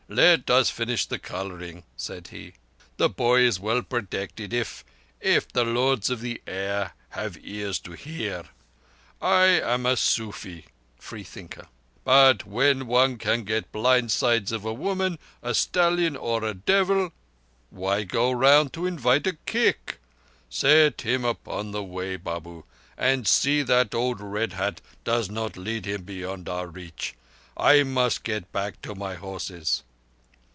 [0.13, 2.55] "Let us finish the colouring," said he.
[2.97, 8.43] "The boy is well protected if—if the Lords of the Air have ears to hear.
[9.21, 10.65] I am a sufi
[10.99, 11.65] (free thinker),
[12.03, 17.13] but when one can get blind sides of a woman, a stallion, or a devil,
[17.69, 19.97] why go round to invite a kick?
[20.49, 22.65] Set him upon the way, Babu,
[22.97, 27.15] and see that old Red Hat does not lead him beyond our reach.
[27.55, 29.83] I must get back to my horses."